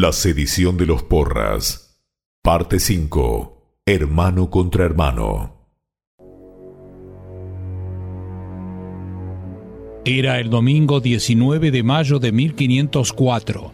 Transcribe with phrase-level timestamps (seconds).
[0.00, 2.00] La sedición de los porras.
[2.42, 3.82] Parte 5.
[3.84, 5.68] Hermano contra hermano.
[10.06, 13.72] Era el domingo 19 de mayo de 1504.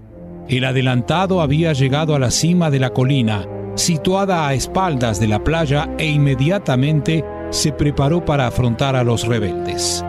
[0.48, 3.46] El adelantado había llegado a la cima de la colina,
[3.76, 10.04] situada a espaldas de la playa, e inmediatamente se preparó para afrontar a los rebeldes.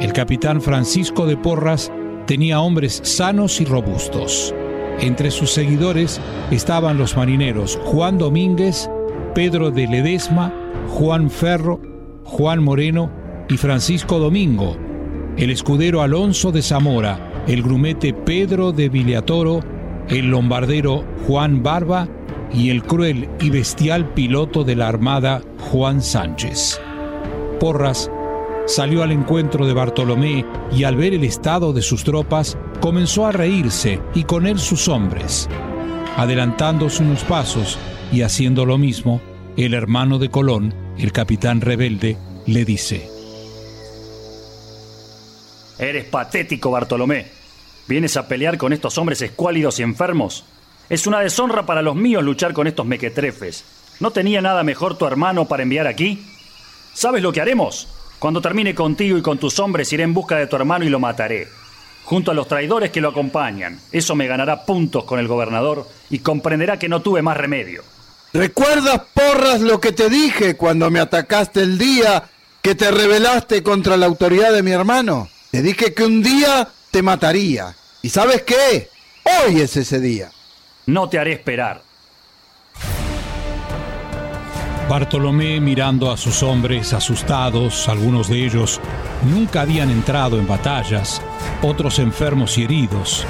[0.00, 1.90] El capitán Francisco de Porras
[2.28, 4.54] tenía hombres sanos y robustos.
[4.98, 8.90] Entre sus seguidores estaban los marineros Juan Domínguez,
[9.34, 10.52] Pedro de Ledesma,
[10.88, 11.80] Juan Ferro,
[12.24, 13.10] Juan Moreno
[13.48, 14.76] y Francisco Domingo,
[15.36, 19.60] el escudero Alonso de Zamora, el grumete Pedro de Viliatoro,
[20.08, 22.08] el lombardero Juan Barba
[22.52, 26.80] y el cruel y bestial piloto de la Armada Juan Sánchez.
[27.58, 28.10] Porras
[28.70, 33.32] salió al encuentro de Bartolomé y al ver el estado de sus tropas, comenzó a
[33.32, 35.48] reírse y con él sus hombres.
[36.16, 37.78] Adelantándose unos pasos
[38.12, 39.20] y haciendo lo mismo,
[39.56, 43.08] el hermano de Colón, el capitán rebelde, le dice,
[45.78, 47.26] Eres patético, Bartolomé.
[47.88, 50.44] ¿Vienes a pelear con estos hombres escuálidos y enfermos?
[50.88, 53.64] Es una deshonra para los míos luchar con estos mequetrefes.
[53.98, 56.24] ¿No tenía nada mejor tu hermano para enviar aquí?
[56.94, 57.88] ¿Sabes lo que haremos?
[58.20, 61.00] Cuando termine contigo y con tus hombres iré en busca de tu hermano y lo
[61.00, 61.48] mataré,
[62.04, 63.80] junto a los traidores que lo acompañan.
[63.90, 67.82] Eso me ganará puntos con el gobernador y comprenderá que no tuve más remedio.
[68.34, 72.24] ¿Recuerdas, porras, lo que te dije cuando me atacaste el día
[72.60, 75.30] que te rebelaste contra la autoridad de mi hermano?
[75.50, 77.74] Te dije que un día te mataría.
[78.02, 78.90] ¿Y sabes qué?
[79.46, 80.30] Hoy es ese día.
[80.84, 81.89] No te haré esperar.
[84.90, 88.80] Bartolomé mirando a sus hombres asustados, algunos de ellos
[89.22, 91.22] nunca habían entrado en batallas,
[91.62, 93.24] otros enfermos y heridos.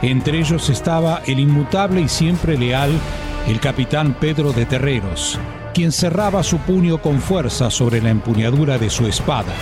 [0.00, 2.98] Entre ellos estaba el inmutable y siempre leal
[3.46, 5.38] el capitán Pedro de Terreros,
[5.74, 9.52] quien cerraba su puño con fuerza sobre la empuñadura de su espada.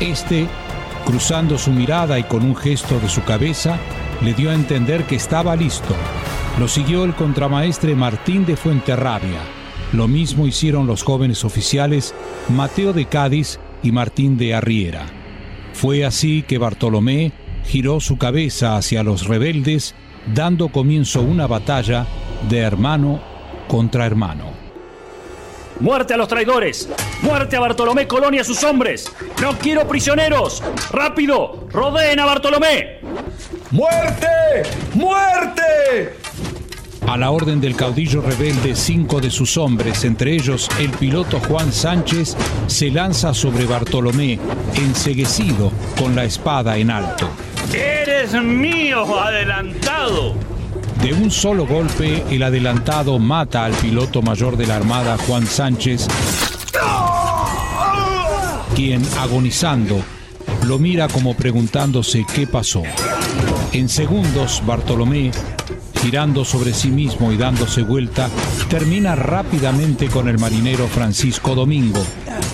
[0.00, 0.48] Este,
[1.04, 3.78] cruzando su mirada y con un gesto de su cabeza,
[4.22, 5.94] le dio a entender que estaba listo.
[6.58, 9.38] Lo siguió el contramaestre Martín de Fuenterrabia,
[9.92, 12.14] lo mismo hicieron los jóvenes oficiales
[12.48, 15.06] Mateo de Cádiz y Martín de Arriera.
[15.72, 17.32] Fue así que Bartolomé
[17.64, 19.94] giró su cabeza hacia los rebeldes,
[20.34, 22.06] dando comienzo una batalla
[22.48, 23.20] de hermano
[23.68, 24.50] contra hermano.
[25.80, 26.90] ¡Muerte a los traidores!
[27.22, 29.10] ¡Muerte a Bartolomé Colón y a sus hombres!
[29.40, 30.62] ¡No quiero prisioneros!
[30.92, 31.66] ¡Rápido!
[31.70, 33.00] ¡Rodeen a Bartolomé!
[33.70, 34.26] ¡Muerte!
[34.94, 35.49] ¡Muerte!
[37.10, 41.72] A la orden del caudillo rebelde, cinco de sus hombres, entre ellos el piloto Juan
[41.72, 42.36] Sánchez,
[42.68, 44.38] se lanza sobre Bartolomé,
[44.76, 47.28] enseguecido con la espada en alto.
[47.74, 50.36] ¡Eres mío, adelantado!
[51.02, 56.06] De un solo golpe, el adelantado mata al piloto mayor de la Armada, Juan Sánchez,
[58.76, 60.00] quien, agonizando,
[60.64, 62.84] lo mira como preguntándose qué pasó.
[63.72, 65.32] En segundos, Bartolomé
[66.02, 68.28] girando sobre sí mismo y dándose vuelta,
[68.68, 72.02] termina rápidamente con el marinero Francisco Domingo,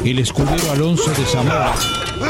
[0.05, 1.73] el escudero Alonso de Zamora,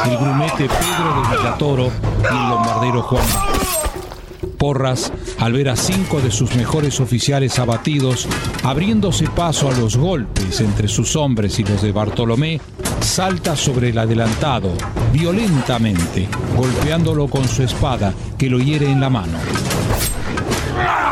[0.05, 1.91] el grumete Pedro de Villatoro
[2.23, 3.27] y el bombardero Juan.
[4.59, 8.27] Porras, al ver a cinco de sus mejores oficiales abatidos,
[8.63, 12.61] abriéndose paso a los golpes entre sus hombres y los de Bartolomé,
[13.01, 14.73] salta sobre el adelantado,
[15.13, 19.39] violentamente, golpeándolo con su espada, que lo hiere en la mano.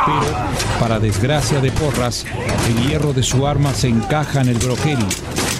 [0.06, 2.26] Pero, para desgracia de Porras,
[2.69, 4.98] el hierro de su arma se encaja en el broquel,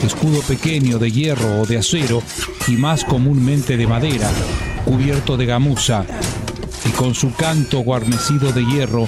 [0.05, 2.23] escudo pequeño de hierro o de acero
[2.69, 4.31] y más comúnmente de madera,
[4.85, 6.05] cubierto de gamuza
[6.87, 9.07] y con su canto guarnecido de hierro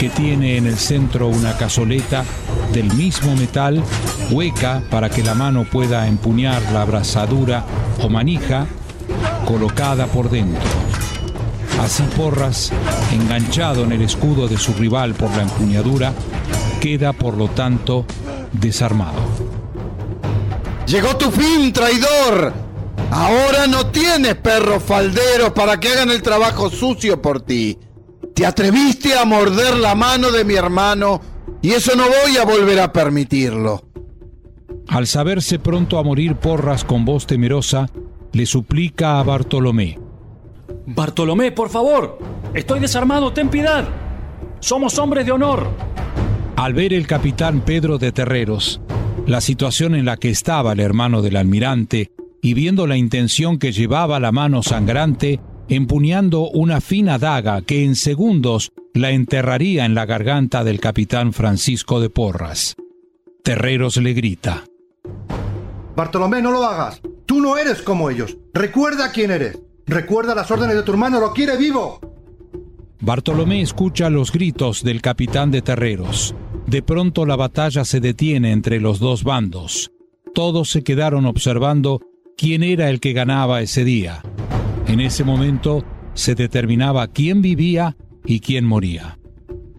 [0.00, 2.24] que tiene en el centro una cazoleta
[2.72, 3.82] del mismo metal
[4.30, 7.64] hueca para que la mano pueda empuñar la abrazadura
[8.02, 8.66] o manija
[9.44, 10.79] colocada por dentro.
[11.80, 12.70] Así Porras,
[13.10, 16.12] enganchado en el escudo de su rival por la empuñadura,
[16.78, 18.04] queda por lo tanto
[18.52, 19.18] desarmado.
[20.86, 22.52] Llegó tu fin, traidor.
[23.10, 27.78] Ahora no tienes perros falderos para que hagan el trabajo sucio por ti.
[28.34, 31.20] Te atreviste a morder la mano de mi hermano
[31.62, 33.84] y eso no voy a volver a permitirlo.
[34.88, 37.88] Al saberse pronto a morir Porras con voz temerosa,
[38.32, 39.99] le suplica a Bartolomé.
[40.92, 42.18] Bartolomé, por favor.
[42.52, 43.88] Estoy desarmado, ten piedad.
[44.58, 45.68] Somos hombres de honor.
[46.56, 48.80] Al ver el capitán Pedro de Terreros,
[49.24, 52.10] la situación en la que estaba el hermano del almirante,
[52.42, 57.94] y viendo la intención que llevaba la mano sangrante, empuñando una fina daga que en
[57.94, 62.74] segundos la enterraría en la garganta del capitán Francisco de Porras.
[63.44, 64.64] Terreros le grita.
[65.94, 67.00] Bartolomé, no lo hagas.
[67.26, 68.36] Tú no eres como ellos.
[68.52, 69.60] Recuerda quién eres.
[69.90, 71.98] Recuerda las órdenes de tu hermano, lo quiere vivo.
[73.00, 76.32] Bartolomé escucha los gritos del capitán de Terreros.
[76.68, 79.90] De pronto la batalla se detiene entre los dos bandos.
[80.32, 81.98] Todos se quedaron observando
[82.36, 84.22] quién era el que ganaba ese día.
[84.86, 85.84] En ese momento
[86.14, 89.18] se determinaba quién vivía y quién moría.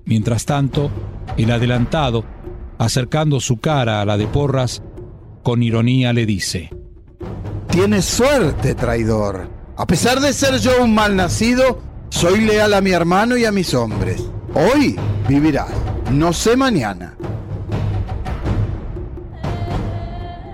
[0.03, 0.91] Mientras tanto,
[1.37, 2.25] el adelantado,
[2.79, 4.83] acercando su cara a la de Porras,
[5.41, 6.69] con ironía le dice,
[7.69, 9.60] Tienes suerte, traidor.
[9.81, 13.51] A pesar de ser yo un mal nacido, soy leal a mi hermano y a
[13.51, 14.23] mis hombres.
[14.53, 14.95] Hoy
[15.27, 15.71] vivirás,
[16.11, 17.15] no sé mañana.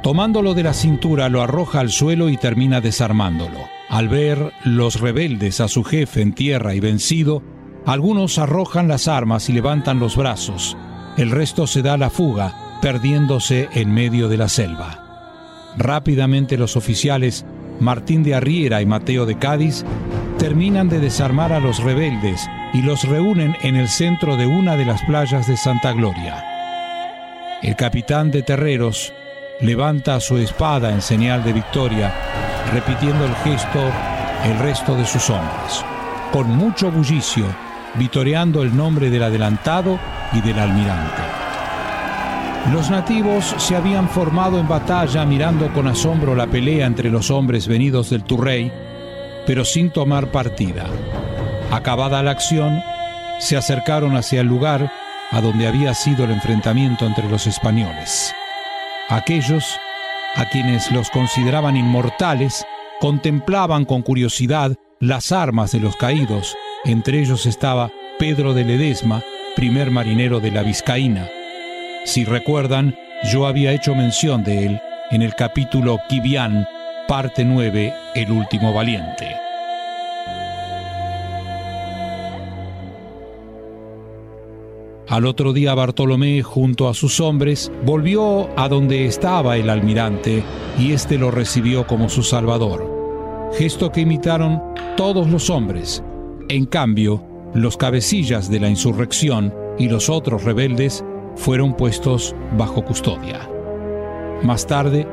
[0.02, 3.60] Tomándolo de la cintura lo arroja al suelo y termina desarmándolo.
[3.90, 7.44] Al ver los rebeldes a su jefe en tierra y vencido,
[7.86, 10.78] algunos arrojan las armas y levantan los brazos.
[11.18, 15.04] El resto se da la fuga, perdiéndose en medio de la selva.
[15.78, 17.46] Rápidamente los oficiales
[17.80, 19.86] Martín de Arriera y Mateo de Cádiz
[20.38, 24.86] terminan de desarmar a los rebeldes y los reúnen en el centro de una de
[24.86, 26.44] las playas de Santa Gloria.
[27.62, 29.14] El capitán de Terreros
[29.62, 32.14] levanta su espada en señal de victoria,
[32.74, 33.82] repitiendo el gesto
[34.46, 35.84] el resto de sus hombres,
[36.32, 37.46] con mucho bullicio,
[37.96, 40.00] vitoreando el nombre del adelantado
[40.34, 41.27] y del almirante.
[42.72, 47.66] Los nativos se habían formado en batalla mirando con asombro la pelea entre los hombres
[47.66, 48.72] venidos del Turrey,
[49.46, 50.86] pero sin tomar partida.
[51.72, 52.82] Acabada la acción,
[53.40, 54.92] se acercaron hacia el lugar
[55.32, 58.34] a donde había sido el enfrentamiento entre los españoles.
[59.08, 59.80] Aquellos,
[60.36, 62.66] a quienes los consideraban inmortales,
[63.00, 66.56] contemplaban con curiosidad las armas de los caídos.
[66.84, 69.24] Entre ellos estaba Pedro de Ledesma,
[69.56, 71.30] primer marinero de la Vizcaína.
[72.08, 72.96] Si recuerdan,
[73.34, 74.82] yo había hecho mención de él
[75.12, 76.66] en el capítulo Kibián,
[77.06, 79.28] parte 9, El último valiente.
[85.10, 90.46] Al otro día Bartolomé, junto a sus hombres, volvió a donde estaba el almirante
[90.80, 93.52] y éste lo recibió como su salvador.
[93.58, 94.64] Gesto que imitaron
[94.96, 96.02] todos los hombres.
[96.48, 97.22] En cambio,
[97.54, 101.04] los cabecillas de la insurrección y los otros rebeldes
[101.38, 103.50] fueron puestos bajo custodia.
[104.44, 105.08] Más tarde,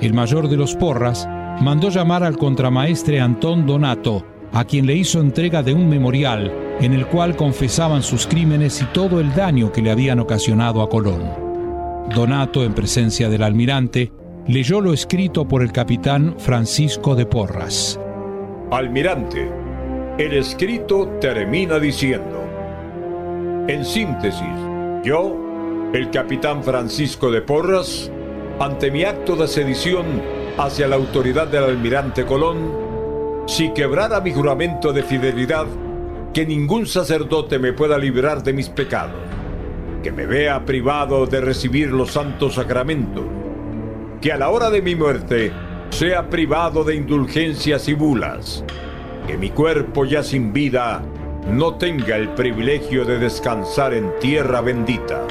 [0.00, 1.28] el mayor de los porras
[1.60, 6.92] mandó llamar al contramaestre Antón Donato, a quien le hizo entrega de un memorial en
[6.92, 11.22] el cual confesaban sus crímenes y todo el daño que le habían ocasionado a Colón.
[12.14, 14.12] Donato, en presencia del almirante,
[14.46, 17.98] leyó lo escrito por el capitán Francisco de Porras.
[18.70, 19.48] Almirante,
[20.18, 22.44] el escrito termina diciendo,
[23.68, 24.42] en síntesis,
[25.02, 25.43] yo,
[25.94, 28.10] el capitán Francisco de Porras,
[28.58, 30.04] ante mi acto de sedición
[30.58, 35.66] hacia la autoridad del almirante Colón, si quebrara mi juramento de fidelidad,
[36.32, 39.20] que ningún sacerdote me pueda librar de mis pecados,
[40.02, 43.24] que me vea privado de recibir los santos sacramentos,
[44.20, 45.52] que a la hora de mi muerte
[45.90, 48.64] sea privado de indulgencias y bulas,
[49.28, 51.02] que mi cuerpo ya sin vida
[51.48, 55.24] no tenga el privilegio de descansar en tierra bendita